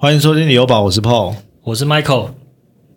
[0.00, 1.34] 欢迎收听旅游宝，我是 Paul，
[1.64, 2.30] 我是 Michael。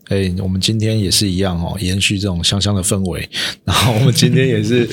[0.10, 3.28] 哎，我们今天也是一样哦，延续这种香香的氛围。
[3.66, 4.88] 然后我们今天也是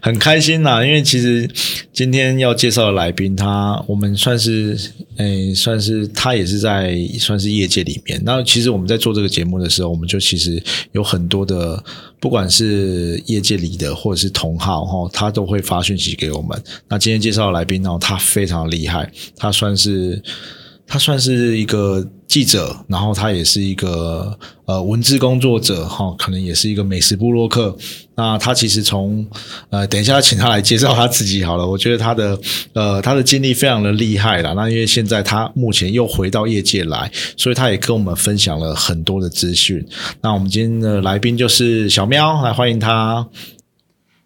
[0.00, 1.48] 很开心呐， 因为其实
[1.92, 4.76] 今天要介绍的来宾，他我们算是
[5.16, 8.20] 哎，算是他也是在算是业界里面。
[8.24, 11.80] 那其实我们在做这个节目的时候，我们就其实有很多的，
[12.18, 16.60] 不管是业界里的或者是同行哈，他都会发讯息给我们。
[16.88, 20.20] 那今天介绍的来宾呢，他非常厉害，他算是。
[20.94, 27.76] 他算是一个记者，然后他也是一个呃文字工作者哈，可能也是一个美食部落客。
[28.14, 29.26] 那他其实从
[29.70, 31.66] 呃，等一下请他来介绍他自己好了。
[31.66, 32.38] 我觉得他的
[32.74, 34.54] 呃他的经历非常的厉害了。
[34.54, 39.84] 那因为现在他目前又回到业界来，所以他也跟我们分享了很多的资讯。
[40.20, 43.26] 那我们今天的来宾就是小喵，来欢迎他。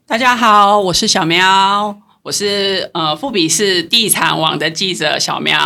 [0.07, 2.08] 大家好，我是小喵。
[2.23, 5.59] 我是呃富比士地产网的记者小喵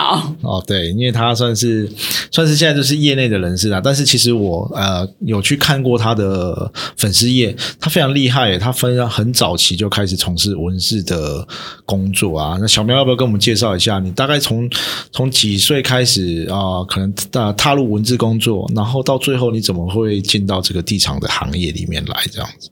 [0.42, 1.90] 哦，对，因为他算是
[2.30, 3.80] 算是现在就是业内的人士啦。
[3.82, 11.46] 但是其实我呃有去看过他的粉丝页，他非常厉害，他分很早期就开始从事文字的
[11.84, 12.56] 工作啊。
[12.60, 13.98] 那小喵要不要跟我们介绍一下？
[13.98, 14.70] 你大概从
[15.10, 16.84] 从几岁开始啊？
[16.86, 22.22] 可能踏踏入文字工作，然后到最后你怎么会进到这个地产的行业里面来？
[22.30, 22.68] 这样子。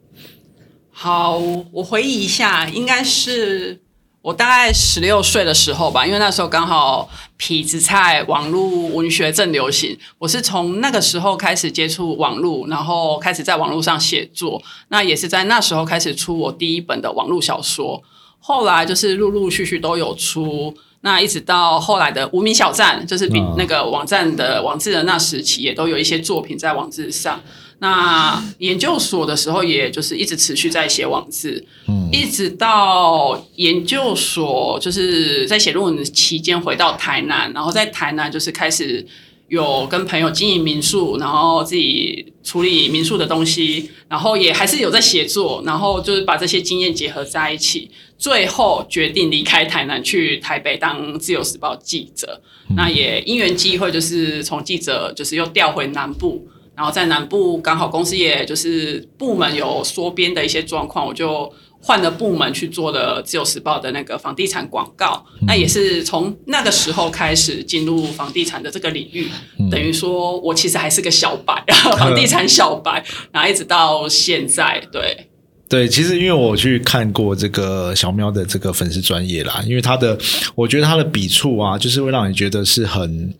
[1.03, 1.41] 好，
[1.73, 3.81] 我回忆一下，应该是
[4.21, 18.03] 我大概十六岁的时候吧，因为那时候刚好痞子菜网络文学正流行，我是从那个时候开始接触网络，然后开始在网络上写作，那也是在那时候开始出我第一本的网络小说，
[18.39, 27.41] 后来就是陆陆续续都有出，那一直到后来的无名小站，就是比那个网站的网志的那时期，也都有一些作品在网志上。
[27.83, 39.05] 那研究所的时候，也就是一直持续在写网志，嗯，一直到研究所就是在写论文期间回到台南，然后在台南就是开始
[39.49, 52.43] 有跟朋友经营民宿，然后自己处理民宿的东西，然后也还是有在写作，然后就是把这些经验结合在一起，最后决定离开台南去台北当自由时报记者。
[52.77, 56.47] 那也因缘机会，就是从记者就是又调回南部。
[56.81, 65.23] 然后在南部刚好公司也就是部门有缩编的一些状况，我就换了部门去做了自由时报的那个房地产广告。
[65.47, 69.29] 那也是从那个时候开始进入房地产的这个领域，
[69.71, 71.63] 等于说我其实还是个小白，
[71.99, 75.29] 房地产小白，然后一直到现在，对
[75.69, 80.17] 对，其实因为我去看过这个小喵的这个粉丝专业啦，因为他的
[80.55, 83.35] 我觉得他的笔触啊，就是会让你觉得是很。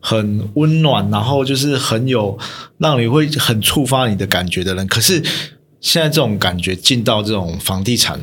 [0.00, 2.38] 很温暖，然后就是很有
[2.78, 4.86] 让你会很触发你的感觉的人。
[4.86, 5.22] 可是
[5.80, 8.18] 现在这种感觉进到这种房地产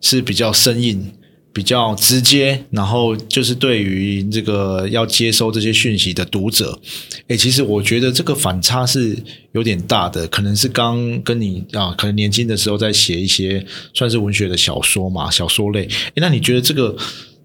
[0.00, 1.10] 是比较生硬、
[1.52, 6.78] 比较直接，然后就是对于这个要接收这些讯息的读者，
[7.28, 9.16] 诶，其实我觉得这个反差是
[9.52, 10.26] 有点大的。
[10.28, 13.64] 可能是刚跟你啊，可能年轻的时候在写一些
[13.94, 15.84] 算是文学的小说嘛，小说类。
[15.84, 16.94] 诶，那你觉得这个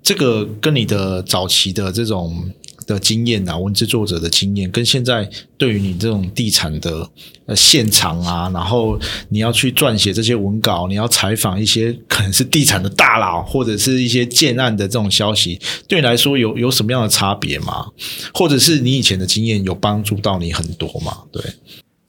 [0.03, 2.51] 这个跟你的早期的这种？
[2.87, 7.07] 的经验啊，文字作者的经验，跟现在对于你这种地产的
[7.45, 8.97] 呃现场啊，然后
[9.29, 17.87] 你要去撰写这些文稿，你要采访一些可能是地产的大佬，或者是一些建案的这种消息，对你来说有有什么样的差别吗？
[18.33, 21.17] 或者是你以前的经验有帮助到你很多吗？
[21.31, 21.43] 对。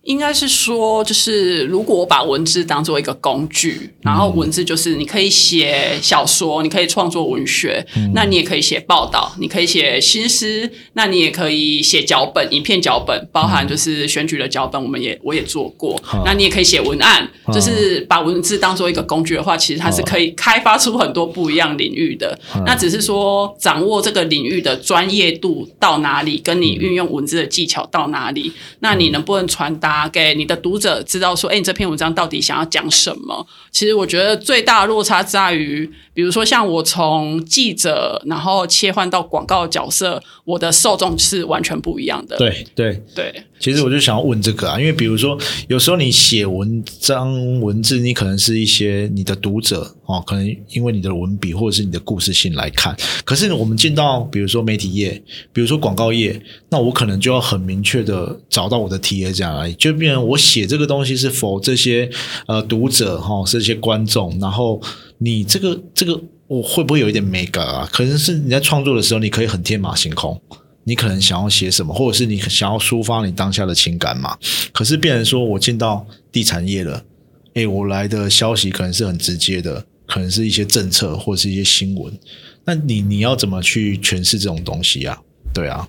[0.09, 16.01] 应该是说，就是如果我把文字当做一个工具，然后文字就是你可以写小说，你可以创作文学，那你也可以写报道，你可以写新诗，那你也可以写脚本、影片脚本，包含就是选举的脚本，我们也我也做过。
[16.25, 22.39] 那你也可以写文案，就是把文字当做一个工具的话，其实它是可以开发出很多不一样领域的。
[22.65, 29.98] 那只是说掌握这个领域的专业度到哪里，跟你运用文字的技巧到哪里，那你能不能传达？
[30.07, 33.47] 给你的读者知道说，哎，你这篇文章到底想要讲什么？
[33.71, 42.37] 其实我觉得最大的落差在于，比如说像我从记者然后切换到广告角色，我的受众是完全不一样的。
[42.37, 43.45] 对对对。
[43.61, 45.39] 其实我就想要问这个啊，因为比如说
[45.69, 52.97] 有时候你写文章文字，你可能是一些你的读者哦，可能因为你的文笔或者是你的故事性来看。
[53.25, 55.23] 可是我们进到比如说媒体业，
[55.53, 56.41] 比如说广告业，
[56.71, 62.09] 那我可能就要很明确的找到我的 T A 这样而已，就变成我写这个东西是否这些
[62.47, 64.81] 呃读者哈，这些观众，然后
[65.19, 67.89] 你这个这个我会不会有一点美感啊？
[67.93, 70.41] 可能是你在创作的时候，你可以很天马行空。
[70.89, 74.39] 你可能想要写什么，或者是你想要抒发你当下的情感嘛？
[74.73, 77.05] 可是变成说我进到地产业了，
[77.53, 82.19] 诶，我来的消息可能是很直接的，可能是一些政策或者是一些新闻。
[82.65, 85.21] 那你你要怎么去诠释这种东西啊？
[85.53, 85.87] 对啊。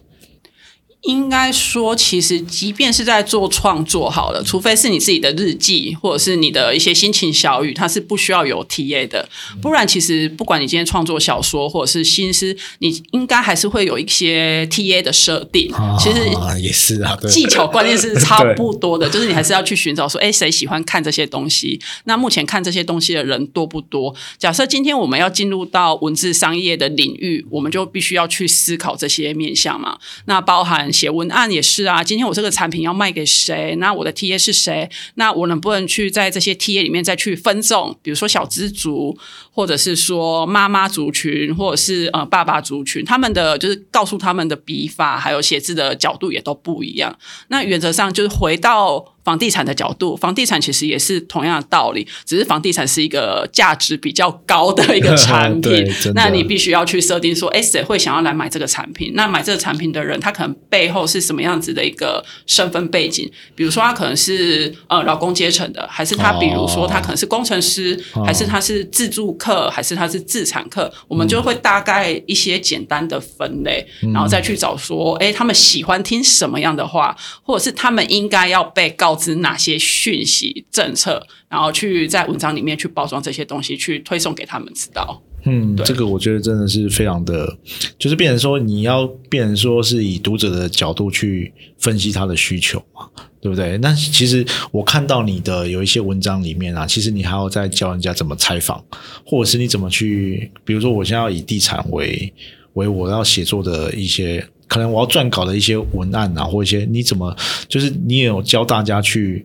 [1.04, 9.28] 应该说，其实即便是在做创作好了，除非是你自己的日记，或者是你的一些心情小语，它是不需要有 T A 的。
[9.62, 15.74] 不然，其实不管你今天创作小说或者是新诗，你应该还是会有一些 T A 的设定。
[15.98, 16.20] 其实
[16.62, 21.80] 也是啊，技巧关键是 差不多的，就是你还是要去寻找说，哎，谁喜欢看这些东西？
[22.04, 24.14] 那目前看这些东西的人多不多？
[24.38, 29.98] 假设今天我们要进入到文字商业的领域，我们就必须要去思考这些面向嘛。
[30.26, 30.89] 那包含。
[30.92, 33.76] 写文案也是啊，今天我这个产品要卖给谁？
[33.78, 34.90] 那我的 T A 是谁？
[35.16, 37.98] 那我能不能去在这些 T A 里面再去分众？
[38.02, 39.18] 比如说小资族，
[39.52, 47.18] 或者是说妈妈族群，或者是呃爸爸族群，他们的就是告诉他们的笔法还有写字的角度也都不一样。
[47.50, 49.16] 那原则上就是回到。
[49.24, 55.86] 房地产的角度，房地产其实也是同样的道理，只是房地产是一个价值比较高的一个产品。
[56.16, 59.12] 那你必须要去设定说，哎，谁会想要来买这个产品？
[59.16, 63.30] 那买这个产品的人，他可能背后是什么样子的一个身份背景？
[63.56, 70.92] 比如说，他可能是呃劳工阶层的，还是他比如说他可能是工程师，还是他是自助客，还是他是自产客？
[71.08, 79.19] 我们就会大概一些简单的分类，然后再去找说，哎，他们喜欢听什么样的话，或者是他们应该要被告。
[79.20, 85.22] 知哪些讯息政策，然后去在文章里面去包装这些东西，去推送给他们知道。
[85.46, 87.58] 嗯，这个我觉得真的是非常的，
[87.98, 93.08] 就是变成说你要变成说是以读者的角度去分析他的需求嘛，
[93.40, 93.78] 对不对？
[93.78, 98.84] 那其实我看到你的有一些文章里面啊，其实你还要再教人家怎么采访，
[99.26, 102.34] 或者是你怎么去，比如说我现在要以地产为
[102.74, 104.46] 为我要写作的一些。
[104.70, 107.36] 可能我要撰稿的一些文案啊，或一些你怎么，
[107.68, 109.44] 就是你也有教大家去，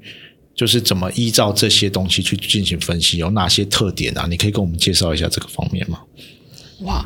[0.55, 4.27] 就是怎么依照这些东西去进行分析，有哪些特点啊？
[4.29, 6.01] 你可以跟我们介绍一下这个方面吗？
[6.83, 7.03] 哇，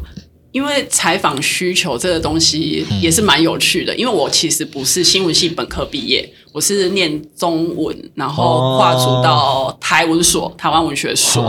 [0.50, 11.44] 因为采访需求这个东西也是蛮有趣的，因为我其实不是新闻系本科毕业，我是念中文，然后跨足到台文所、台湾文学所，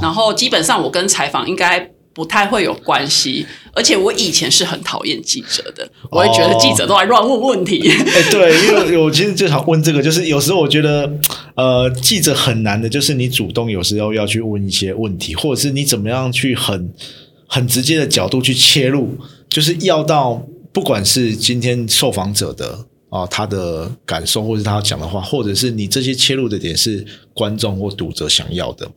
[0.00, 1.93] 然后基本上我跟采访应该。
[2.14, 7.82] 不太会有关系，而且我以前是很讨厌记者的，我会觉得记者都在乱问问题。
[7.90, 11.12] 哎，对，因为我其实就想问这个，就是有时候我觉得，
[11.56, 16.88] 呃，记者很难的，就是你主动有时候要去问一些问题，或者是你怎么样去很
[17.48, 19.18] 很直接的角度去切入，
[19.48, 20.40] 就是要到
[20.72, 22.78] 不管是今天受访者的
[23.10, 28.88] 啊他的感受，或者是他讲的话，或者是你这些切入的点是观众或读者想要的。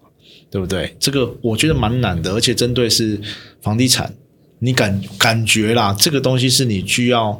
[0.49, 0.95] 对不对？
[0.99, 3.19] 这个我觉得蛮难的，而且针对是
[3.61, 4.13] 房地产，
[4.59, 7.37] 你感感觉啦，这个东西是你需要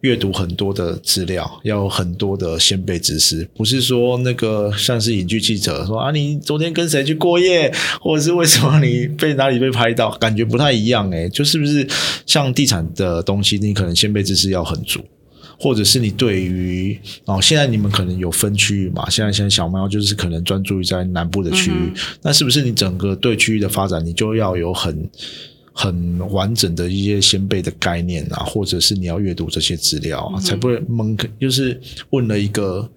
[0.00, 11.86] 阅读很多的资料，要很多的先辈知识，不是说那个像是影剧记者说啊，你昨天跟谁去过夜，或者是为什么你被哪里被拍到，感觉不太一样诶，就是不是
[12.26, 15.00] 像地产的东西，你可能先辈知识要很足。
[15.58, 19.10] 或者是你对于哦，现在你们可能有分区域嘛？
[19.10, 25.10] 现在现在小猫就是可能专注于在南部的区域，那是不是你整个对区域的发展，你就要有很
[25.72, 28.44] 很完整的一些先辈的概念啊？
[28.44, 31.16] 或者是你要阅读这些资料啊，才不会蒙？
[31.40, 32.88] 就是问了一个。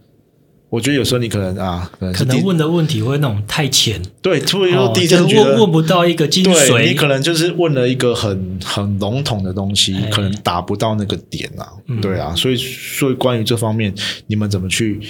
[0.72, 6.88] 我觉得有时候你可能啊，可能问的问题会那种太浅，对，突然又地震，问问不到一个精髓。
[6.88, 11.68] 你可能就是问了一个很很笼统的东西，可能达不到那个点啊。
[12.02, 13.94] 对啊，所以所以关于这方面，
[14.28, 15.02] 你们怎么去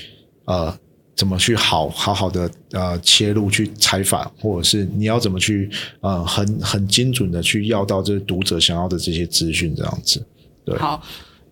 [0.45, 0.75] 呃，
[1.15, 10.25] 怎么去好好好的呃切入去采访，或者是你要怎么去呃很很精准的去要到这读者想要的这些资讯，这样子。
[10.65, 11.03] 对，好。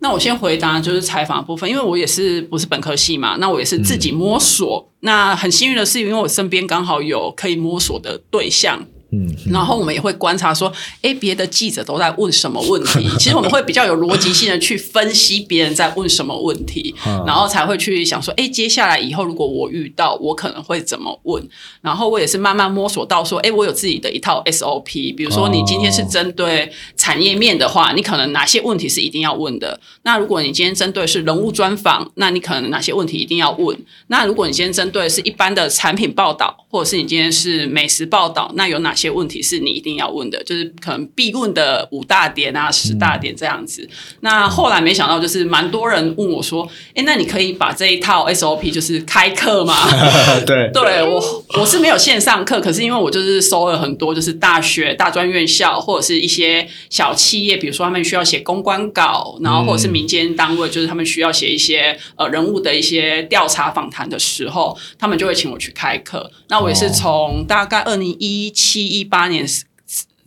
[0.01, 4.89] 那我先回答就是采访部分，因为我也是不是本科系嘛，那我也是自己摸索。
[5.01, 8.85] 那很幸运的是，因为我身边刚好有可以摸索的对象。
[9.11, 13.09] 嗯，然后我们也会观察说，哎，别的记者都在问什么问题？
[13.17, 16.93] 其实我们会比较有逻辑性的去分析别人在问什么问题，
[17.25, 21.43] 然后才会去想说，哎，接下来以后如果我遇到，我可能会怎么问？
[21.81, 25.15] 然后我也是慢慢摸索到说，哎，我有自己的一套 SOP。
[25.15, 29.79] 比如说，你今天是针对产业面的话，你可能哪些问题是一定要问的？
[30.03, 33.75] 那如果你今天针对是人物专访，那你可能哪些问题一定要问？
[34.07, 38.93] 那如果你今天针对是一般的产品报道，或者是你今天是美食报道，那有哪？
[38.99, 43.87] 些问题是你一定要问的，就是可能必问的五大点啊、十大点这样子。
[44.19, 49.73] 那后来没想到，就是蛮多人问我说：“哎，那你可以把这一套 SOP 就是开课吗？”
[50.45, 66.29] 对，对我我是没有线上课，可是因为我就是收了很多，就是大学、大专院校或者是一些小企业，比如说他们需要写公关稿，然后或者是民间单位，就是他们需要写一些呃人物的一些调查访谈的时候，他们就会请我去开课。
[66.49, 68.88] 那我也是从大概二零一七。
[68.89, 69.45] 一八年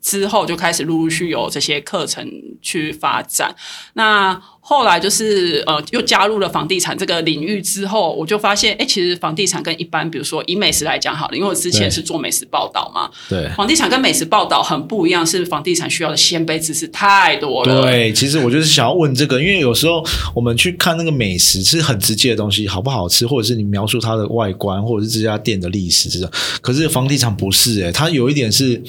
[0.01, 2.29] 之后就开始陆陆续有这些课程
[2.61, 3.55] 去发展。
[3.95, 13.49] 那后来就是呃，又加入了房地产这个领域之后，我就发现，哎，其实房地产跟一般，比如说以美食来讲好了，因为我之前是做美食报道嘛，对。
[13.57, 17.83] 房地产跟美食报道很不一样，是房地产需要的先辈知识太多了。
[17.83, 20.01] 对，其实我就是想要问这个，因为有时候
[20.33, 26.31] 我们去看那个美食是很直接的东西，好不好吃，或者是你描述它的外观，或者是这家店的历史，这种。
[26.61, 28.81] 可是房地产不是诶、它有一点是。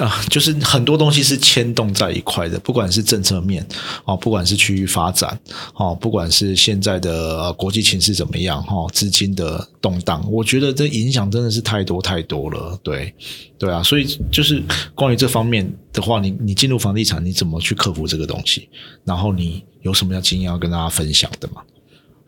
[0.00, 3.66] 啊、就是很多东西是牵动在一块的，不管是政策面
[4.04, 5.38] 哦，不管是区域发展
[5.74, 12.78] 哦，不管是现在的、国际情势怎么样哈、哦，资金的动荡，我觉得这影响真的是太多太多了。
[12.82, 13.14] 对，
[13.58, 14.62] 对啊，所以就是
[14.94, 18.70] 关于这方面的话，你你进入房地产，你怎么去克服这个东西？
[19.04, 21.60] 然后你有什么样经验要跟大家分享的吗？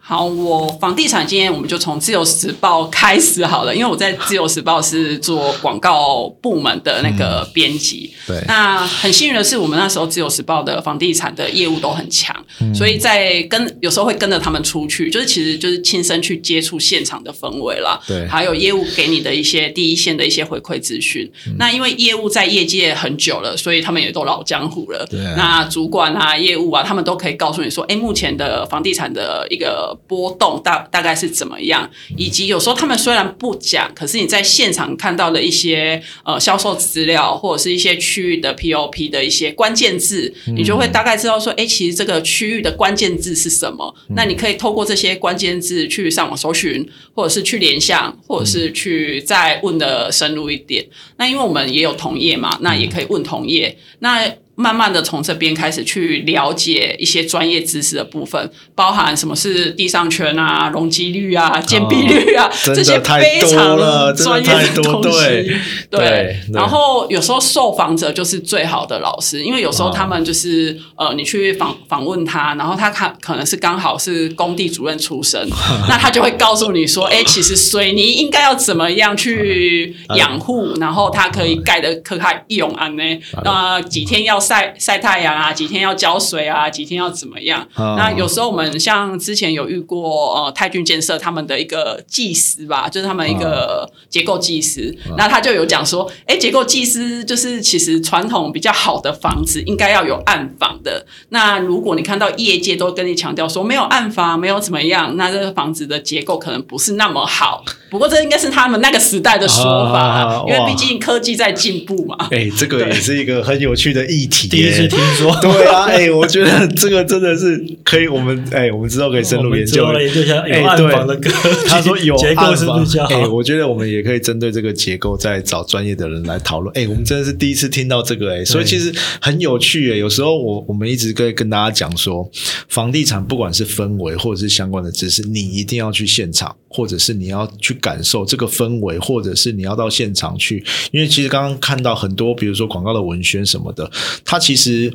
[0.06, 8.12] 好，我房地产经验我们就从自由时报开始好了，因为我在自由时报是做广告部门的那个编辑。
[8.26, 12.36] 对那很幸运的是，我们那时候自由时报的房地产的业务都很强，
[12.74, 17.98] 所以在跟有时候会跟着他们出去，就是其实就是亲身去接触现场的氛围啦。
[18.06, 21.26] 对还有业务给你的一些第一线的一些回馈资讯。
[21.58, 25.06] 那因为业务在业界很久了，所以他们也都老江湖了。
[25.10, 43.94] 对啊那主管啊、业务啊，他们都可以告诉你说，哎，目前的房地产的一个波动大大概是怎么样，以及有时候他们虽然不讲，可是你在现场看到的一些呃销售资料，或者是一些区域的 POP 的一些关键字，你就会大概知道说，哎，其实这个区域的关键字是什么。
[44.14, 50.84] 那你可以透过这些关键字去上网搜寻，或者是去联想，或者是去再问的深入一点。
[51.16, 53.76] 那因为我们也有同业嘛，那也可以问同业。
[54.00, 65.18] 那慢慢的从这边开始去了解一些专业知识的部分，包含什么是地上权啊、容积率啊、建蔽率啊， 这些太多非常专业太多的东西。
[65.18, 65.44] 对
[65.90, 75.48] 对对然后有时候受访者就是最好的老师，因为有时候他们就是、呃，你去访访问他，然后他看可能是刚好是工地主任出身，
[75.88, 83.02] 那他就会告诉你说，哎，其实水泥应该要怎么样去 养护，然后它可以盖的可开用安呢？
[83.42, 87.66] 那几天要晒晒太阳啊，几天要浇水啊，几天要怎么样？
[87.74, 101.06] 哦那有时候我们像之前有遇过呃泰俊建设他们的一个技师吧，就是他们一个结构技师，那他就有讲说，哎，结构技师就是其实传统比较好的房子应该要有暗房的。
[101.30, 107.64] 那如果你看到业界都跟你强调说没有暗房，没有怎么样，那这个房子的结构可能不是那么好。
[107.94, 112.16] 不过这应该是他们那个时代的说法因为毕竟科技在进步嘛。
[112.32, 115.32] 哎、这个也是一个很有趣的议题，第一次听说。
[115.40, 119.84] 对啊，哎、我觉得这个真的是可以，我们哎、我们之后可以深入研究。
[120.00, 126.76] 研究一下有哎暗房的对格局他说有结构是不是暗房比较好哎、我觉得我们也可以针对这个结构再找专业的人来讨论。
[126.76, 132.28] 哎、我们真的是第一次听到这个、哎，所以其实很有趣、哎，有时候我我们一直跟跟大家讲说，
[132.68, 143.88] 房地产不管是氛围或者是相关的知识，你一定要去现场，或者是你要去感受这个氛围，或者是你要到现场去，因为其实刚刚看到很多，比如说广告的文宣什么的，
[144.24, 144.92] 它其实。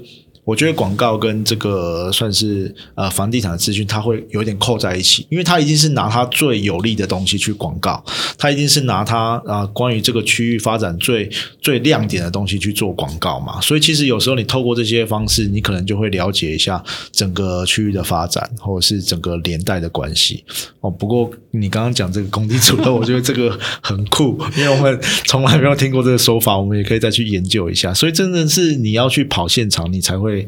[0.49, 8.03] 我觉得广告跟这个算是呃房地产的资讯，它会有点扣在一起，因为它一定是拿它最有利的东西去广告，
[8.35, 11.29] 它一定是拿它啊、关于这个区域发展最
[11.61, 13.61] 最亮点的东西去做广告嘛。
[13.61, 20.43] 所以其实有时候你透过这些方式，你可能就会了解一下整个区域的发展，或者是整个连带的关系。
[20.81, 27.93] 哦，不过你刚刚讲这个工地主任，我觉得这个很酷，因为我们从来没有听过这个说法，我们也可以再去研究一下。
[27.93, 30.38] 所以真的是你要去跑现场，你才会。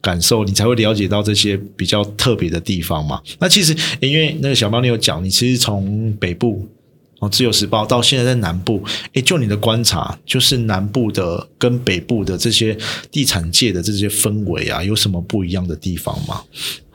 [0.00, 3.20] 感受，你才会了解到这些比较特别的地方嘛。
[3.38, 6.68] 那其实，因为那个小猫你有讲，你其实从北部
[7.20, 8.82] 哦，《自由时报》到现在在南部，
[9.12, 12.76] 诶，就你的观察，就是南部的跟北部的这些
[13.12, 16.42] 地产界的这些氛围啊，有什么不一样的地方吗？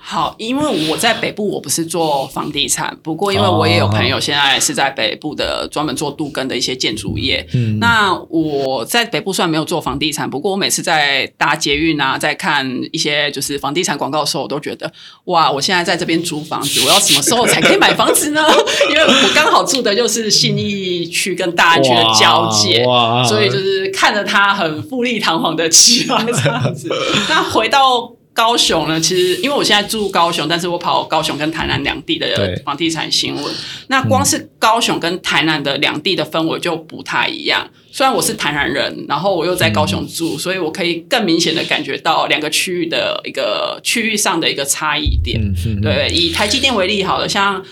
[0.09, 7.45] 好，因为我在北部，我不是做房地产，不过因为我也有朋友现在是在北部的专门做杜根的一些建筑业。
[7.53, 14.89] 嗯那我在北部虽然没有做房地产，不过我每次在搭捷运啊，在看一些就是房地产广告的时候，我都觉得
[15.25, 18.41] 哇，我现在在这边租房子，我要什么时候才可以买房子呢？
[18.89, 22.81] 因为我刚好住的就是信义区跟大安区的交界，
[23.27, 26.89] 所以就是看着它很富丽堂皇的起来这样子。
[27.27, 33.43] 那回到高雄呢，其实因为我现在住高雄，但是我跑高雄跟台南两地的房地产新闻。
[33.87, 37.67] 那光是高雄跟台南的两地的氛围就不太一样。
[37.91, 45.41] 虽然我是台南人，然后我又在高雄住，所以我可以更明显的感觉到两个区域的一个区域上的一个差异点。
[45.81, 47.63] 对，以台积电为例好了，像。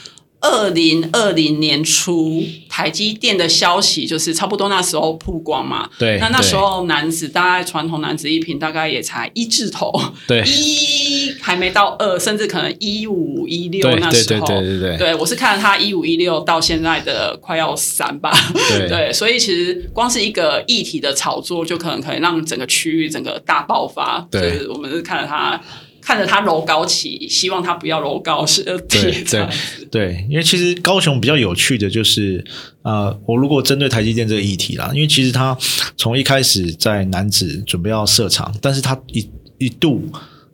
[0.46, 5.90] 二零二零年初，台积电的消息就是差不多那时候曝光嘛。
[5.98, 9.92] 对那那时候男子大概传统男子一瓶大概也才一字头，
[10.28, 14.48] 对一还没到二，甚至可能一五一六对对对那时候。
[14.48, 18.32] 对对对对，我是看了他一五一六到现在的快要三吧，
[18.70, 24.26] 对对，所以其实光是一个议题的炒作，就可能可以让整个区域整个大爆发。
[24.30, 25.60] 对就是我们是看了他
[26.06, 29.86] 看着他楼高起，希望他不要楼高是对跌这样子。
[29.90, 32.46] 对，因为其实高雄比较有趣的就是，
[32.84, 35.58] 呃，我如果针对台积电这个议题啦，因为其实他
[35.98, 40.08] 从一开始在南子准备要设厂，但是他一一度。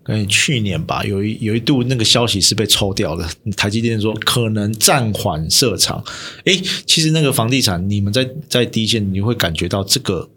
[0.04, 3.24] 跟去年吧，有一有一度那个消息是被抽掉的。
[3.56, 6.04] 台积电说可能暂缓设厂。
[6.46, 10.28] 诶，其实那个房地产，你们在在第一线，你会感觉到这个，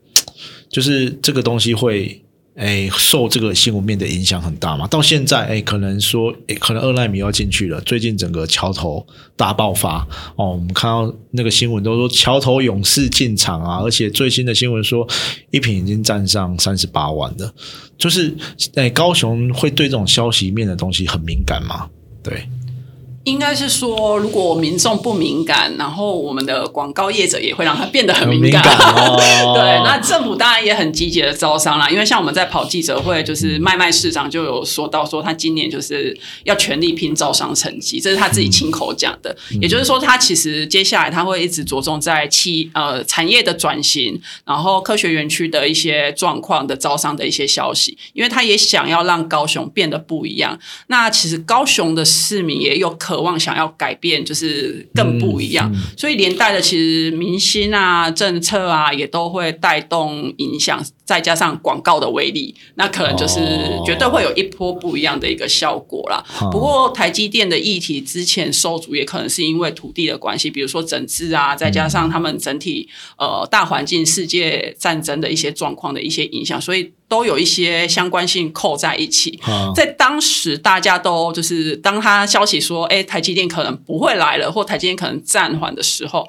[0.69, 2.23] 就是这个东西会
[2.55, 4.87] 哎，受这个新闻面的影响很大嘛。
[4.87, 7.81] 到现在，哎，可能说，哎，可能二纳米要进去了。
[7.81, 9.05] 最近整个桥头
[9.37, 10.07] 大爆发
[10.37, 15.07] 哦，我们看到那个新闻都说桥头勇士进场啊，而且最新的新闻说
[15.51, 17.53] 一品已经站上三十八万了。
[17.99, 18.33] 就是，
[18.77, 21.89] 哎，高雄会对这种消息面的东西很敏感吗？
[22.23, 22.49] 对。
[23.25, 28.63] 应该是说，如果民众不敏感，然后我们的广告业者也会让他变得很敏感。
[28.63, 39.35] 敏感哦 对，那政府当然也很积极的招商啦，因为像我们在跑记者会，就是麦麦市长就有说到说，他今年就是要全力拼招商成绩，这是他自己亲口讲的。
[39.61, 50.59] 也就是说，他其实接下来他会一直着重在企呃产业的转型，然后科学园区的一些状况的招商的一些消息，因为他也想要让高雄变得不一样。
[50.89, 66.25] 那其实高雄的市民也有渴望想要改变，就是更不一样，所以连带的其实明星啊、政策啊也都会带动影响，再加上广告的威力，那可能就是哦绝对会有一波不一样的一个效果啦。
[66.41, 79.39] 哦不过台积电的议题之前受阻，也可能是因为土地的关系，比如说整治啊，再加上他们整体呃大环境、世界战争的一些状况的一些影响，所以都有一些相关性扣在一起。
[79.45, 86.29] 啊，在当时，大家都就是当他消息说，哎，台积电可能不会来了，或台积电可能暂缓的时候，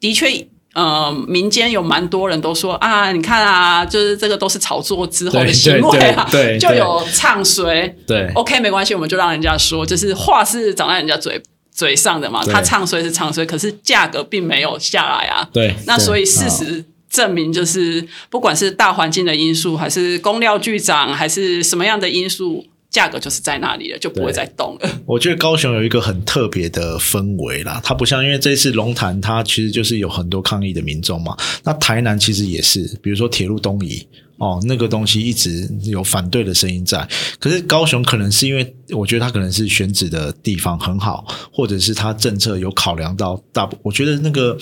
[0.00, 0.48] 的确。
[0.74, 7.86] 呃，民间有蛮多人都说啊，你看啊，就是这个都是炒作之后的行为啊，对对对就有唱衰。
[8.04, 15.48] 对 OK，没关系，我们就让人家说，就是话是长在人家嘴嘴上的嘛，他唱衰是唱衰，可是价格并没有下来啊。
[15.52, 24.90] 对，那所以事啊实证明，就是不管是大环境的因素，还是工料巨涨，还是什么样的因素，价格就是在那里了，就不会再动了。
[25.06, 31.36] 我觉得高雄有一个很特别的氛围啦，它不像因为这次龙潭，它其实就是有很多抗议的民众嘛。
[31.62, 34.04] 那台南其实也是，比如说铁路东移
[34.44, 37.08] 哦，那个东西一直有反对的声音在。
[37.38, 44.54] 可是高雄可能是因为，我觉得它可能是选址的地方很好，或者是它政策有考量到大部，我觉得那个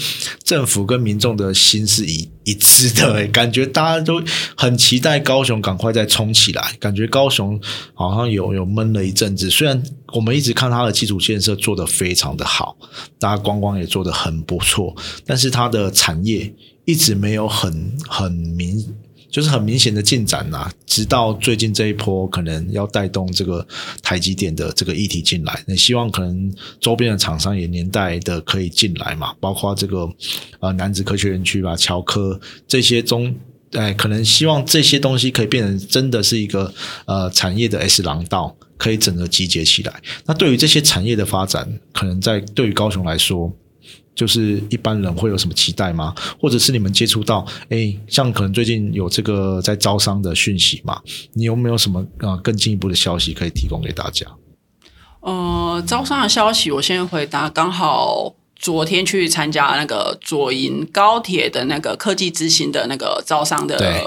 [0.45, 4.23] 政府跟民众的心是一一致的、欸，感觉大家都
[4.57, 7.61] 很期待高雄赶快再冲起来，感觉高雄
[7.93, 9.51] 好像有有闷了一阵子。
[9.51, 12.77] 虽然我们一直看它的基础建设做得非常的好，
[13.19, 14.95] 大家观光也做得很不错，
[15.27, 18.95] 但是它的产业一直没有很很明。
[19.33, 23.67] 就是很明显的进展呐、直到最近这一波，可能要带动这个
[24.03, 30.09] 台积电的这个议题进来，那希望可能周边的厂商也年代的可以进来嘛，包括这个
[30.61, 33.35] 呃南子科学园区吧、乔科这些中。
[33.73, 36.71] 哎，可能希望这些东西可以变成真的是一个
[37.07, 40.03] 呃产业的 S 廊道，可以整个集结起来。
[40.27, 43.51] 那对于这些产业的发展，可能在对于高雄来说，
[44.15, 46.15] 就是一般人会有什么期待吗？
[46.41, 51.01] 或者是你们接触到，哎，像可能最近有这个在招商的讯息嘛？
[51.33, 54.27] 你有没有什么呃更进一步的消息可以提供给大家？
[55.21, 58.35] 呃，招商的消息我先回答，刚好。
[58.55, 64.01] 昨天去参加那个左营高铁的那个科技之星的那个招商的对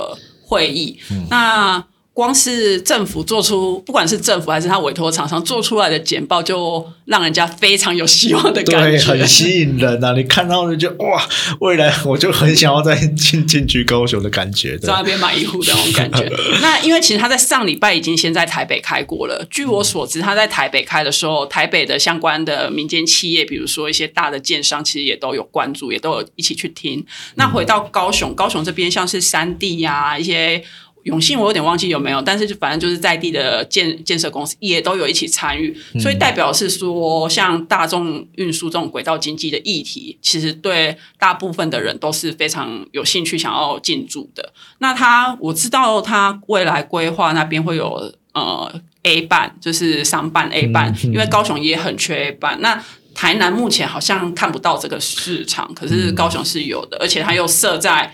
[0.46, 0.98] 会议，
[1.30, 1.86] 那
[2.16, 10.14] 光是政府做出，不管是政府还是他委托厂商做出来的简报，就让人家非常有希望的感对，觉，很吸引人啊！
[10.14, 11.28] 你看到就哇，
[11.60, 14.78] 未来我就很想要再进进去高雄的感觉。
[14.78, 16.32] 在那边买一户的那种感觉。
[16.64, 19.46] 那因为其实他在上礼拜已经先在台北开过了。
[19.52, 27.06] 据我所知，他在台北开的时候，台北的相关的民间企业，比如说一些大的建商，其实也都有关注，也都有一起去听。
[27.36, 30.64] 那回到高雄，高雄这边像是三地呀、一些。
[31.06, 44.52] 永信我有点忘记有没有，但是就反正就是在地的建建设公司也都有一起参与，所以代表是说，像大众运输这种轨道经济的议题，其实对大部分的人都是非常有兴趣想要进驻的。
[44.80, 52.60] 那他我知道他未来规划那边会有呃 A 办，就是商办 A 办，因为高雄也很缺 A 办。
[52.62, 58.12] 那台南目前好像看不到这个市场，可是高雄是有的，而且它又设在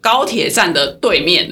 [0.00, 1.48] 高铁站的对面，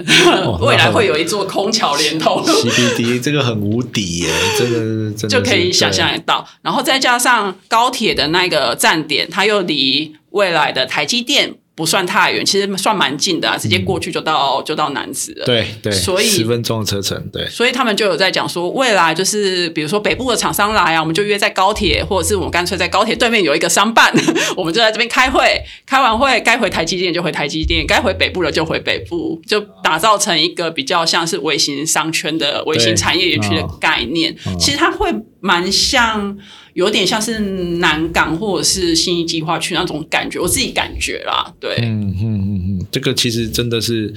[0.61, 2.43] 未来会有一座空桥连通。
[2.45, 4.71] CBD 这个很无敌耶，这个
[5.13, 6.47] 真的就可以想象得到。
[6.63, 15.45] 然后再加上高铁的那个站点，它又离未来的台积电不算太远，其实算蛮近的、啊，直接过去就到、就到南子了。
[15.45, 24.11] 对对，所以十分钟的车程，对，所以他们就有在讲说，未来就是比如说北部的厂商来啊，我们就约在高铁，或者是我们干脆在高铁对面有一个商办，
[24.57, 34.35] 我们就在这边开会，开完会该回台积电就回台积电，该回北部的就回北部，就打造成一个比较像是微型商圈的微型产业园区的概念。
[34.59, 35.13] 其实它会
[35.47, 36.37] 蛮像。
[36.77, 37.39] 有点像是
[37.79, 44.13] 南港或者是新义计划区那种感觉，我自己感觉啦，对，嗯嗯嗯嗯，这个其实真的是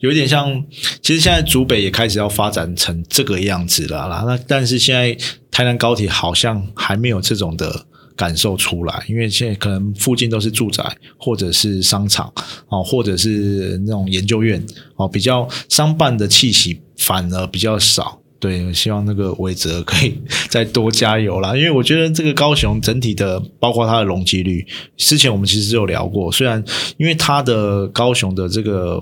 [0.00, 0.64] 有点像，
[1.00, 4.24] 其实现在竹北也开始要发展成这个样子了啦。
[4.26, 5.16] 那但是现在
[5.52, 10.84] 台南高铁好像还没有这种的感受出来，因为现在可能附近都是住宅
[11.16, 12.32] 或者是商场
[12.66, 14.60] 哦，或者是那种研究院
[14.96, 18.21] 哦，比较商办的气息反而比较少。
[18.42, 26.62] 对，我希望那个韦泽可以 再多加油啦，因为我觉得这个高雄整体的，包括它的容积率，之前我们其实有聊过，虽然
[26.96, 29.00] 因为它的高雄的这个。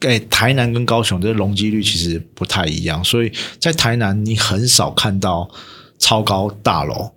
[0.00, 5.46] 哎，台南跟高雄的容积率其实不太一样，所以在台南你很少看到
[5.98, 7.12] 超高大楼，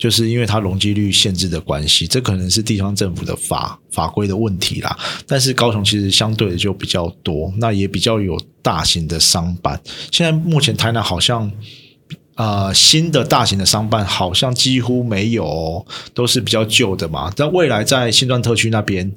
[0.00, 4.98] 就是因为它容积率限制的关系，这可能是地方政府的法法规的问题啦。
[5.26, 9.78] 但是高雄其实相对的就比较多，那也比较有大型的商办。
[10.10, 11.52] 现在目前台南好像。
[12.36, 17.30] 呃，新的大型的商办好像几乎没有、哦，都是比较旧的嘛。
[17.36, 19.12] 但未来在新庄特区那边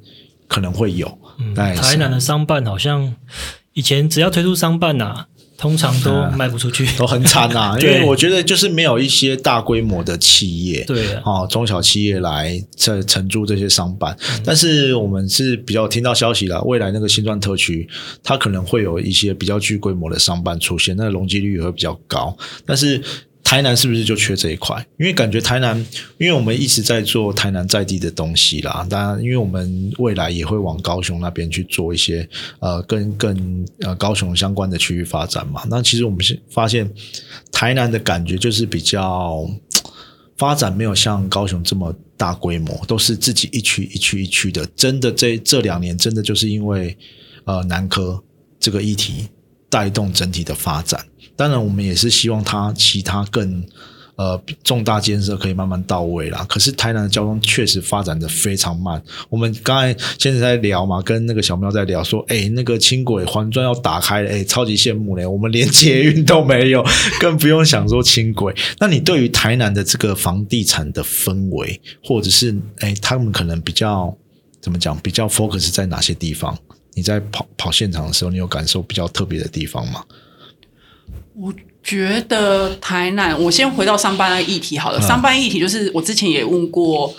[0.45, 3.15] 可能会有，嗯，台南的商办好像
[3.71, 5.27] 以前只要推出商办呐、
[5.63, 6.85] 通常都 卖不出去。
[6.97, 7.73] 都很惨啊。
[7.79, 17.87] 因对为我觉得就是没有一些大规模的企业，对啊，哦，中小企业来在承租这些商办，嗯但是我们是比较听到消息了，未来那个新庄特区，
[18.21, 22.37] 它可能会有一些比较具规模的商办出现，那个容积率也会比较高。
[22.65, 23.01] 但是
[23.43, 24.83] 台南是不是就缺这一块？
[24.97, 25.77] 因为感觉台南，
[26.17, 32.27] 因为我们一直在做台南在地的东西啦，当然，因为我们未来也会往高雄那边去做一些
[32.59, 35.63] 呃跟跟呃高雄相关的区域发展嘛。
[35.69, 36.89] 那其实我们是发现
[37.51, 39.47] 台南的感觉就是比较。
[40.35, 44.65] 发展没有像高雄这么大规模，都是自己一区一区一区的。
[44.75, 46.97] 真的这这两年，真的就是因为
[47.45, 48.21] 呃南科
[48.59, 49.27] 这个议题
[49.69, 51.05] 带动整体的发展。
[51.35, 53.63] 当然，我们也是希望它其他更
[54.15, 56.45] 呃重大建设可以慢慢到位啦。
[56.47, 59.01] 可是台南的交通确实发展的非常慢。
[59.29, 65.25] 我们刚才现在在聊嘛，跟那个小喵在聊说，哎，那个轻轨环状要打开了，哎，超级羡慕嘞。
[65.25, 66.85] 我们连捷运都没有，
[67.19, 68.53] 更不用想说轻轨。
[68.79, 74.15] 那你对于台南的这个房地产的氛围，或者是哎，他们可能比较
[74.61, 76.55] 怎么讲，比较 focus 在哪些地方？
[76.93, 80.03] 你在跑跑现场的时候，你有感受比较特别的地方吗？
[81.35, 84.99] 我觉得台南，我先回到商办那个议题好了。
[84.99, 87.13] 嗯商办议题就是我之前也问过，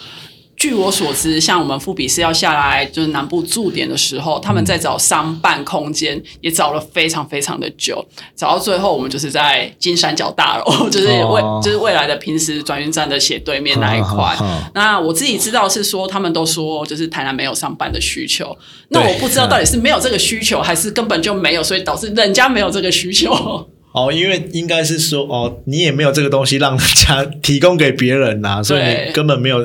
[0.56, 8.02] 据我所知，像我们富比是要下来就是南部驻点的时候，他们在找商办空间，也找了非常非常的久，
[8.36, 14.36] 找到最后我们就是在金三角大楼， 就是未、哦就是未来的平时转运站的斜对面那一块。
[14.74, 18.56] 那我自己知道是说，他们都说就是台南没有上班的需求，
[18.88, 23.68] 那我不知道到底是没有这个需求，还是根本就没有，所以导致人家没有这个需求。
[23.94, 29.64] 哦，因为应该是说，哦，你也没有这个东西让人家 提供给别人呐、所以你根本没有，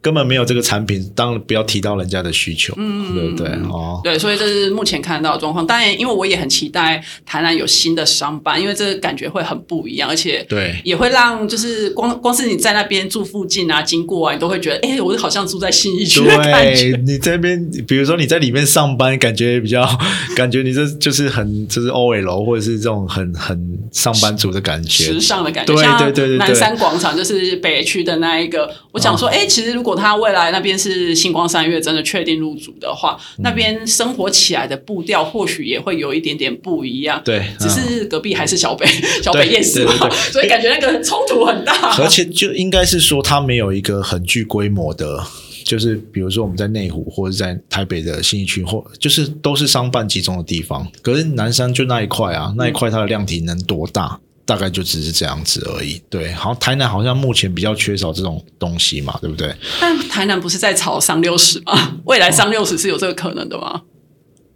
[0.00, 3.48] 根本没有这个产品，当然不要提到人家的需求，嗯，对不对？
[3.68, 5.66] 哦，对，所以这是目前看到的状况。
[5.66, 16.92] 当然，因为我也很期待台南有新的商办，因为这个感觉会很不一样，而且对也会让就是光光是你在那边住附近啊，经过啊，你都会觉得，哎、我好像住在新一区的感觉。
[16.92, 19.84] 对你这边，比如说你在里面上班，感觉比较，
[20.36, 28.70] 感觉你这就是很就是 OL 或者是这种很很上班族的感觉时，尚的感觉，对对对对对南山广场就是北区的那一个。
[28.92, 37.20] 我想说，哎、其实如果他未来那边是星光三月真的确定入主的话，嗯那边生活起来的步调或许也会有一点点不一样。
[37.24, 38.86] 对只是隔壁还是小北
[39.22, 41.96] 小北夜市嘛对对对，所以感觉那个冲突很大。
[41.98, 45.22] 而且就应该是说，它没有一个很具规模的，
[45.64, 50.86] 就是比如说我们在内湖或者在台北的新义区，或就是都是商办集中的地方。
[51.02, 54.18] 可是南山就那一块啊，那一块它的量体能多大？
[54.48, 56.00] 大概就只是这样子而已。
[56.08, 59.54] 对，好，台南好像目前比较缺少这种东西嘛，对不对？
[59.78, 61.98] 但台南不是在炒商六十吗？
[62.06, 63.82] 未来商六十是有这个可能的吗？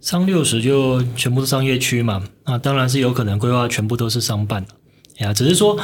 [0.01, 4.73] 商六十就全部是商业区嘛，那当然是有可能规划全部都是商办的。
[5.19, 5.77] 哎呀，只是说，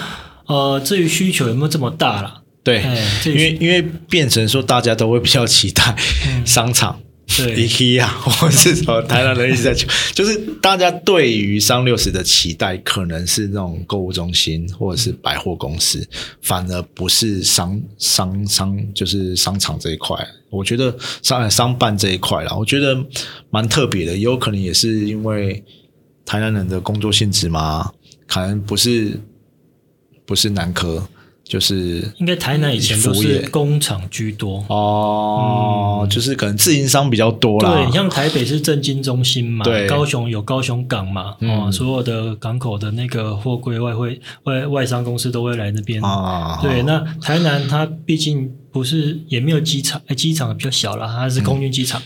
[0.47, 2.41] 呃，至于需求有没有这么大啦？
[2.63, 5.95] 对，哎因为因为变成说大家都会比较期待
[6.43, 6.99] 商场。
[6.99, 16.05] 对 IKEA 或是什么台南人一直在求，就是大家对于三六十的期待，可能是那种购物中心或者是百货公司，
[16.41, 20.17] 反而不是商商商就是商场这一块。
[20.49, 22.97] 我觉得商商办这一块啦，我觉得
[23.51, 25.63] 蛮特别的，也有可能也是因为
[26.25, 27.91] 台南人的工作性质嘛，
[28.27, 29.19] 可能不是
[30.25, 31.07] 不是南科，
[31.49, 34.63] 就是应该台南以前都是工厂居多。
[34.69, 37.73] 哦，就是可能自营商比较多啦。
[37.73, 45.99] 对，你像台北是政经中心嘛，对高雄有高雄港嘛，嗯哦，所有的港口的那个货柜外汇外外商公司都会来那边。
[46.03, 51.99] 啊，对，那台南它毕竟不是也没有机场，哎，机场比较小了，它是空军机场，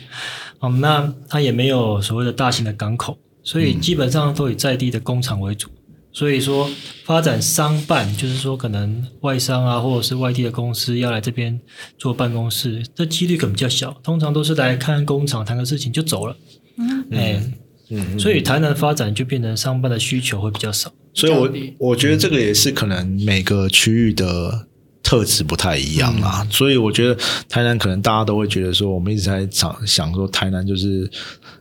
[0.61, 5.67] 嗯，那它也没有所谓的大型的港口，所以基本上都以在地的工厂为主。
[6.15, 6.69] 所以说，
[7.05, 11.59] 发展商办就是说，可能外商啊，或者是外地的公司要来这边
[11.97, 13.91] 做办公室，这几率可能比较小。
[14.03, 16.37] 通常都是来看工厂、谈个事情就走了。
[16.77, 17.43] 嗯，哎、
[17.89, 20.93] 嗯，所以台南发展就变成商办的需求会比较少。
[21.15, 21.51] 所以我
[21.89, 24.67] 我觉得这个也是可能每个区域的
[25.01, 27.17] 特质不太一样啦，所以我觉得
[27.49, 31.09] 台南可能大家都会觉得说，我们一直在想想说台南就是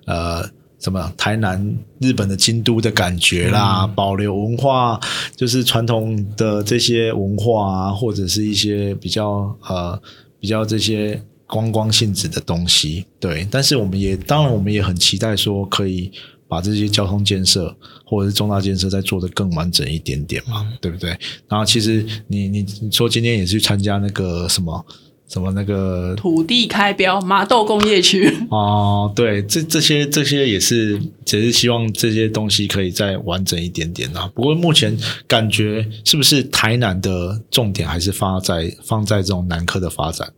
[0.04, 0.46] 呃。
[0.83, 1.12] 什么？
[1.16, 5.01] 台南日本的京都的感觉啦，保留文化，
[5.37, 10.03] 就是传统的这些文化啊，或者是一些比较呃
[10.40, 13.47] 比较这些观光性质的东西，对。
[13.49, 16.11] 但是我们也当然我们也很期待说可以
[16.49, 21.11] 把这些交通建设或者是重大建设再做得更完整一点点嘛，对不对？
[21.49, 24.85] 然后其实你你你说今天也是去参加那个什么
[25.33, 34.31] 什么那个土地开标麻豆工业区，哦，对，这这些这些也是，只是希望这些东西可以再完整一点点啊。
[34.35, 34.95] 不过目前
[35.27, 40.31] 感觉是不是台南的重点还是放在放在这种南科的发展？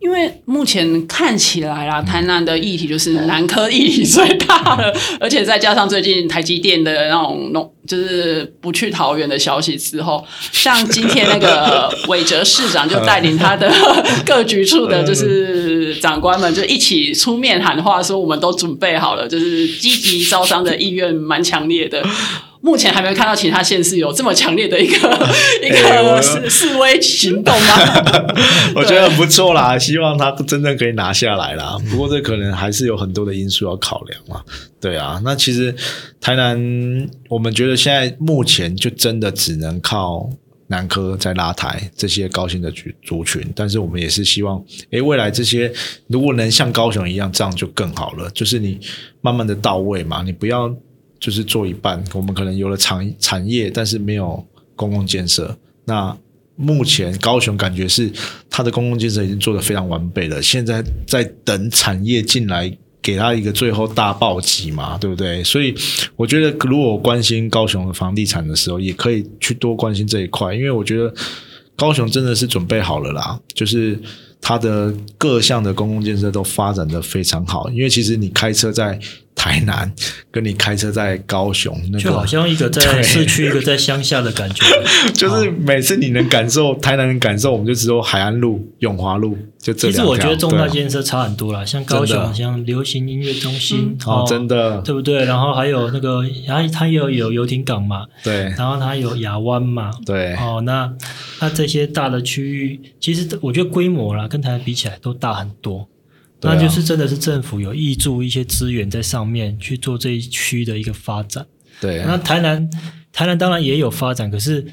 [0.00, 13.72] 因为目前看起来啦，台南的议题就是南科议题最大了， 而且再加上最近台积电的那种弄，就是不去桃园的消息之后，像今天那个 韦哲市长就带领他的
[14.24, 22.02] 各局处的，就是长官们就一起出面喊话，说我们都准备好了，就是积极招商的意愿蛮强烈的。
[22.64, 24.96] 目前还没有看到其他县市有这么强烈的一个
[25.60, 27.74] 一个示示威行动吗？
[28.76, 31.76] 我觉得很不错啦，希望他真正可以拿下来啦。
[31.90, 34.42] 不过这可能还是有很多的因素要考量嘛。
[34.80, 35.74] 对啊，那其实
[36.20, 36.56] 台南，
[37.28, 40.28] 我们觉得现在目前就真的只能靠
[40.66, 45.72] 南科在拉抬这些高薪的族族群，但是我们也是希望，诶，未来这些
[46.06, 48.30] 如果能像高雄一样，这样就更好了。
[48.30, 48.80] 就是你
[49.20, 50.74] 慢慢的到位嘛，你不要
[51.20, 55.56] 就是做一半，我们可能有了产产业，但是没有公共建设。
[55.84, 56.16] 那
[56.56, 58.10] 目前高雄感觉是
[58.48, 62.76] 它的公共建设已经做得非常完备了，现在在等产业进来。
[63.02, 65.42] 给他一个最后大暴击嘛，对不对？
[65.42, 65.74] 所以
[66.14, 71.12] 我觉得，如果关心高雄的房地产的时候，也可以去多关心这一块，因为我觉得
[71.74, 73.98] 高雄真的是准备好了啦，就是
[74.40, 77.68] 它的各项的公共建设都发展的非常好。
[77.70, 78.98] 因为其实你开车在
[79.34, 79.90] 台南，
[80.30, 84.64] 跟你开车在高雄，那个就好像一个在 市区，一个在乡下的感觉。
[85.14, 89.92] 就是每次你能感受台南的感受，我们就只有海岸路、永华路，就这两条。
[89.92, 95.24] 其实我觉得重大建设差很多啦，像高雄，像流行音乐中心，哦，真的对不对？
[95.24, 100.92] 然后还有那个，然后它也有有游艇港嘛，对然后它有亚湾嘛，对哦，那
[101.40, 105.88] 那这些大的区域，其实我觉得规模啦，跟台湾比起来都大很多。
[106.42, 111.46] 那就是真的是政府有挹注一些资源在上面去做这一区的一个发展。
[111.80, 112.68] 对那台南，
[113.12, 114.64] 台南当然也有发展，可是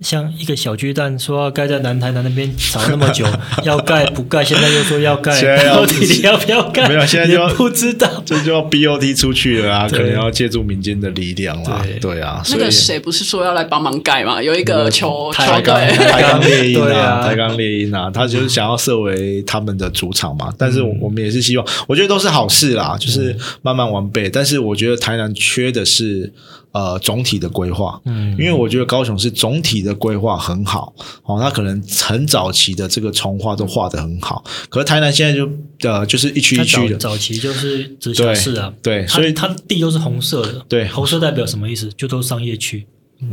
[0.00, 3.26] 像一个小巨蛋说要盖在南台南那边找那么久，
[3.64, 5.32] 要盖不盖，现在又说要盖，
[5.66, 6.88] 到底你要不要盖？
[6.88, 8.17] 没有现在就不知道。
[8.28, 11.80] 这就要 BOT 出去了啊，可能要借助民间的力量啦。
[11.84, 11.98] 对。
[11.98, 14.42] 对啊，那个谁不是说要来帮忙盖嘛？
[14.42, 20.52] 有一个球台球钢队，台钢猎鹰啊，对啊台钢猎鹰啊，他就是想要设为他们的主场嘛。
[20.58, 24.28] 但是我我们也是希望，我觉得都是好事啦，就是慢慢完备。
[24.28, 26.32] 但是我觉得台南缺的是
[26.72, 28.36] 呃总体的规划，嗯。
[28.38, 30.92] 因为我觉得高雄是总体的规划很好，
[31.24, 35.48] 哦，他可能很早期的这个重划都画得很好，可是台南现在就
[35.82, 40.88] 呃就是一区一区的，早早期就是直辖市啊，对所以它地都是红色的，对。
[40.88, 41.90] 红色代表什么意思？
[41.96, 42.86] 就都是商业区，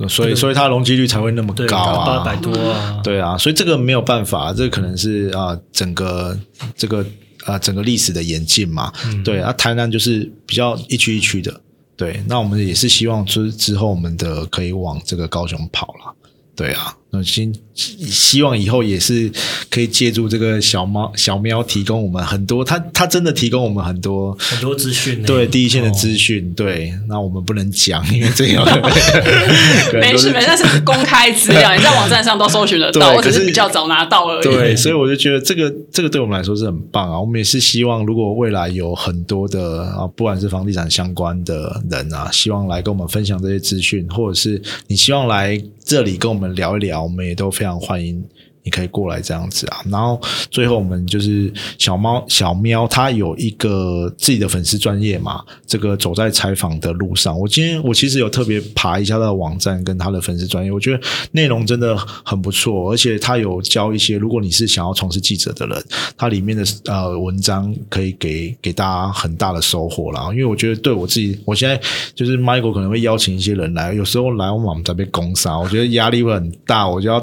[0.08, 6.38] 所以所以它容积率才会那么对，高啊，八百多啊，对啊，所以这个没有办法，这个可能是啊、整个
[6.76, 7.06] 这个
[7.46, 8.92] 啊、整个历史的演进嘛。
[9.06, 9.24] 嗯。
[9.24, 11.62] 对啊，台南就是比较一区一区的。
[11.98, 16.14] 对，那我们也是希望之之后我们的可以往这个高雄跑了。
[16.56, 19.32] 对啊，呃，希希望以后也是
[19.70, 26.54] 可以借助这个小猫小喵提供我们很多，它它真的提供我们很多很多资讯呢，对第一线的哦资讯。
[26.54, 28.66] 对，那我们不能讲，因为这样
[29.94, 34.44] 没事没事，那是公开资料， 你在网站上都搜寻得到，我只是比较早拿到而已。
[34.44, 37.20] 对，所以我就觉得这个这个对我们来说是很棒啊。
[37.20, 48.28] 我们也是希望，如果未来有很多的啊，不管是房地产相关的人啊，希望来跟我们分享这些资讯，或者是你希望来这里跟我们聊一聊，我们也都非常欢迎。
[48.66, 55.42] 你可以过来这样子啊，然后最后我们就是小猫小喵，它有一个自己的粉丝专业嘛。
[55.68, 61.00] 这个走在采访的路上，我今天我其实有特别爬一下他的网站跟他的粉丝专业，我觉得
[61.32, 65.84] 内容真的很不错，而且他有教一些，如果你是想要从事记者的人，
[66.18, 70.30] 它里面的呃文章可以给给大家很大的收获啦。
[70.32, 71.80] 因为我觉得对我自己，我现在
[72.16, 77.20] 就是 Michael 可能会邀请一些人来，有时候来我们在被攻杀，我觉得压力会很大，我就要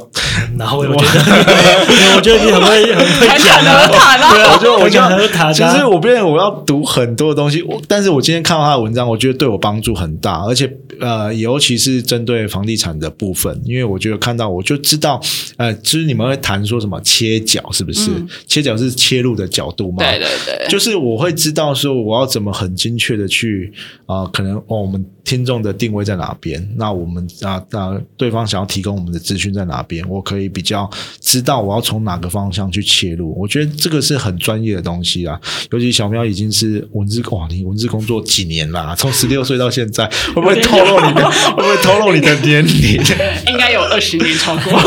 [0.57, 1.32] 然后我觉得，
[2.17, 4.33] 我觉得你很会很会还讲啊，谈啊！
[4.33, 15.21] 对，我觉得我就其实我变成我要读很多东西，我但是我今天看到他的文章，我觉得对我帮助很大，而且呃，尤其是针对房地产的部分，因为我觉得看到我就知道，
[15.57, 18.11] 呃，就是你们会谈说什么切角，是不是？
[18.47, 19.99] 切角是切入的角度嘛？
[19.99, 23.73] 对对对，就是我会知道说我要怎么很精确的去
[24.07, 26.67] 啊、呃可能哦，我们听众的定位在哪边？
[26.77, 30.09] 那我们啊啊、对方想要提供我们的资讯在哪边？
[30.09, 30.89] 我可以比较
[31.23, 33.33] 知道我要从哪个方向去切入。
[33.39, 35.41] 我觉得这个是很专业的东西啊。
[35.71, 38.95] 尤其小喵已经是文字哇，你文字工作几年啦？
[38.99, 40.05] 从十六岁到现在，
[40.35, 41.31] 会不会透露你的？
[41.31, 43.01] 会不会透露你的年龄？
[43.47, 44.79] 应该有二十年超过。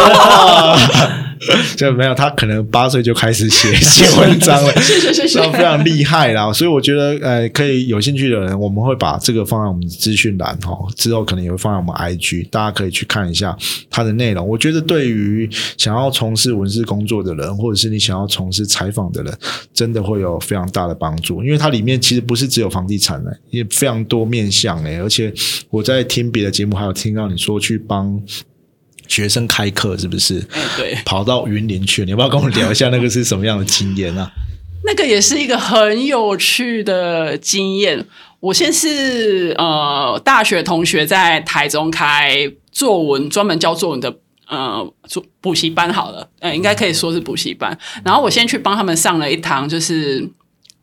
[1.75, 6.51] 就没有，他可能八岁就开始写 写文章了，非常厉害啦。
[6.53, 13.55] 所以我觉得，呃，可以有兴趣的人，我们会把这个放在我们的资讯栏哦，之后可能也会放在我们 IG，大家可以去看一下
[13.89, 14.47] 它的内容。
[14.47, 19.37] 我觉得对于想要从事文字工作的人，或者是你想要从事采访的人，
[19.73, 24.99] 真的会有非常大的帮助，因为它里面其实不是只有房地产的，也非常多面向诶。
[24.99, 25.33] 而且
[25.69, 28.21] 我在听别的节目，还有听到你说去帮。
[29.07, 30.39] 学生开课是不是？
[30.53, 34.31] 哎，对，跑到云林去，你要不要跟我聊一下那个是什么样的经验啊？
[34.83, 38.05] 那个也是一个很有趣的经验。
[38.39, 44.15] 我先是呃大学同学在台中开作文，专门教作文的
[44.47, 47.77] 呃补补习班好了，呃应该可以说是补习班。
[48.03, 50.29] 然后我先去帮他们上了一堂，就是。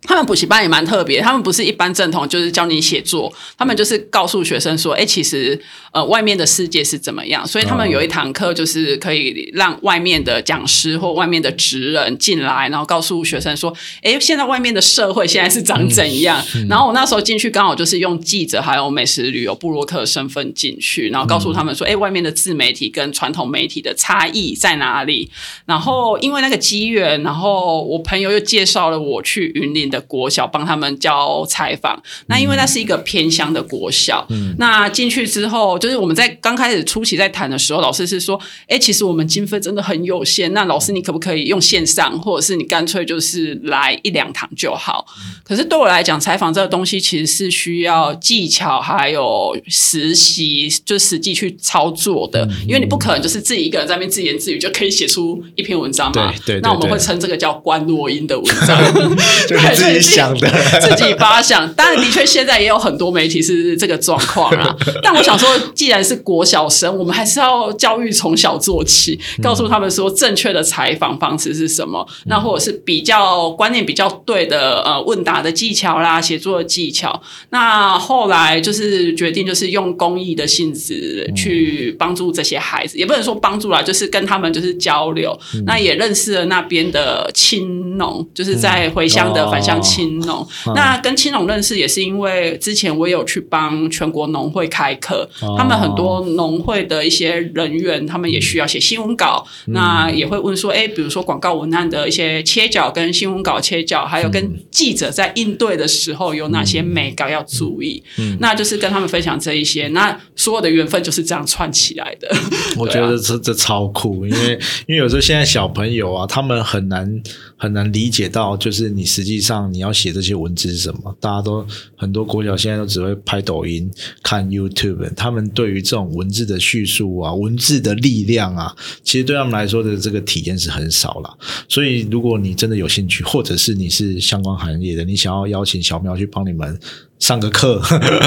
[0.02, 5.58] 他们补习班也蛮特别，他们不是一般正统，就是教你写作，他们就是告诉学生说，哎，其实
[5.92, 16.42] 呃外面的世界是怎么样，所以他们有一堂课就是可以让外面的讲师或外面的职人进来，然后告诉学生说，哎，现在外面的社会现在是长怎样？
[16.68, 25.30] 然后我那时候进去刚好就是用记者还有美食旅游部落客的身份进去，然后告诉他们说，哎，外面的自媒体跟传统媒体的差异在哪里？
[25.64, 32.02] 然后因为那个机缘，然后我朋友又介绍了我去云林的国小帮他们教采访。
[32.26, 34.26] 那因为那是一个偏乡的国小，
[34.58, 45.06] 那进去之后，就是我们在刚开始初期在谈的时候，老师是说，哎，其实我们经费真的很有限，那老师你可不可以用线上，或者是你干脆就是来一两堂就好？
[45.44, 52.48] 可是对我来讲，采访这个东西其实是需要技巧，还有实习，就实际去操作的。
[52.66, 56.32] 因为你不可能就是自己一个人在那边自言自语就可以写出一篇文章嘛。
[56.46, 58.78] 对那我们会称这个叫关落音的文章，
[59.82, 60.48] 自己想的
[60.80, 61.70] 自己发想。
[61.74, 64.76] 当然，的确现在也有很多媒体是这个状况啊。
[65.02, 77.20] 但我想说，既然是国小生，我们还是要教育从小做起，告诉他们说正确的采访方式是什么，那或者是比较观念比较对的呃问答的技巧啦，写作的技巧。
[77.50, 85.38] 那后来就是决定，就是用公益的性质去帮助这些孩子，也不能说帮助啦，就是跟他们就是交流。
[85.66, 90.46] 那也认识了那边的青农，就是在回乡的返乡青农。
[90.74, 108.02] 那跟青农认识也是因为之前我有去帮全国农会开课，他们很多农会的一些人员，他们也需要写新闻稿，那也会问说，哎，比如说广告文案的一些切角跟新闻稿切角，还有跟记者在应对的时候有哪些美感要注意，
[108.40, 112.28] 那就是跟他们分享这一些，那所有的缘分就是这样串起来的。
[112.76, 117.22] 我觉得这这超酷，因为因为有时候现在小朋友啊，他们很难
[117.62, 121.16] 很难理解到，就是你实际上你要写这些文字是什么。
[121.20, 121.64] 大家都
[121.96, 123.88] 很多国小现在都只会拍抖音、
[124.20, 131.38] 看 YouTube，他们对于这种文字的叙述啊、文字的力量啊，其实对他们来说的这个体验是很少了。
[131.68, 136.76] 所以，如果你真的有兴趣，或者是你是相关行业的，你想要邀请小喵去帮你们。
[137.20, 137.80] 上个课，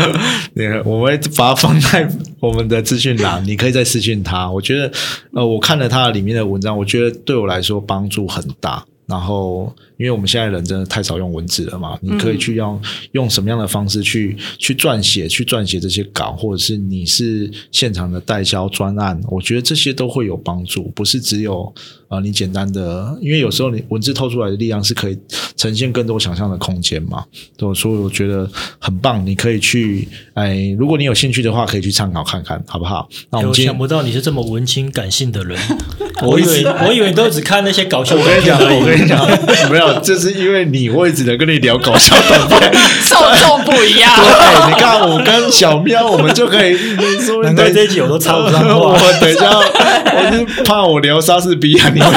[0.56, 2.10] 那我会把它放在
[2.40, 4.50] 我们的资讯栏，你可以再私讯他。
[4.50, 4.90] 我觉得，
[5.34, 8.86] 呃，我看了他里面的文章，我觉得对我来说帮助很大。
[9.06, 12.82] 然后，因为我们现在人真的太少用文字了嘛，你可以去用
[13.12, 21.74] 用什么样的方式去去撰写，去撰写这些稿，或者是你是现场的代销专案，我觉得这些都会有帮助，不是只有。
[22.08, 25.18] 啊，你简单的，因为有时候你文字透出来的力量是可以
[25.58, 27.26] 呈现更多想象的空间嘛。
[27.58, 33.10] 对所以我觉得很棒，你可以去，哎，如果你有兴趣的话，可以去参考看看，好不好？
[33.32, 35.60] 那我们想不到你是这么文青感性的人，
[36.22, 38.16] 我以为我以为都只看那些搞笑。
[38.16, 39.28] 我跟你讲，我跟你讲，
[39.72, 42.74] 没有，就是因为你，我也只能跟你聊搞笑短片，
[43.04, 44.12] 受众不一样。
[44.16, 46.78] 对，你看我跟小喵，我们就可以。
[47.44, 48.76] 难怪这一集我都插不上话。
[48.96, 51.90] 我等一下，我是怕我聊莎士比亚。
[51.90, 52.12] 你会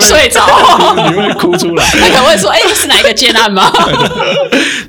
[0.00, 0.40] 睡着，
[1.10, 1.84] 你会哭出来。
[1.84, 3.70] 他可能会说：“哎，是哪一个建案吗？”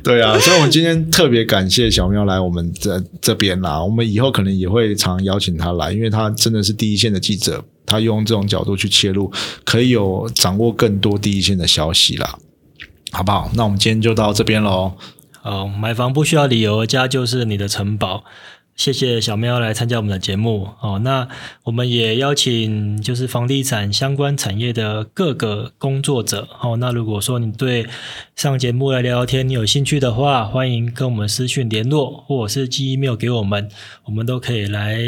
[0.04, 3.82] 对啊，所以，我们今天特别感谢小喵来我们这这边啦。
[3.82, 9.32] 我们以后可能也会常邀请他来，因为他真的是第一线的记者，他用这种角度去切入，
[9.64, 12.38] 可以有掌握更多第一线的消息啦，
[13.12, 13.50] 好不好？
[13.54, 14.94] 那我们今天就到这边喽。
[15.44, 18.24] 哦，买房不需要理由，家就是你的城堡。
[18.76, 21.00] 谢谢小喵来参加我们的节目哦。
[21.00, 21.30] 那
[21.64, 26.76] 我们也邀请就是房地产相关产业的各个工作者哦。
[26.76, 27.88] 那如果说你对
[28.36, 33.70] 上节目来聊聊天，你有兴趣的话，欢迎跟我们私讯联络，或者是寄 email 给我们，
[34.04, 35.00] 我们都可以来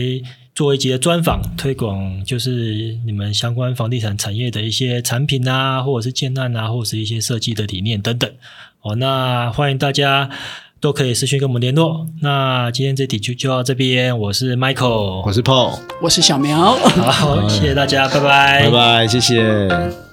[0.58, 8.28] 做一集的专访，推广就是你们相关房地产产业的一些产品啊，或者是建案啊，或者是一些设计的理念等等。
[8.82, 10.32] 哦，那欢迎大家。
[10.80, 12.06] 都可以私讯跟我们联络。
[12.22, 16.74] 那今天这题就就到这边，我是 Michael，我是 Paul，我是小苗。
[16.76, 20.07] 好，谢谢大家，拜拜，拜拜，谢谢。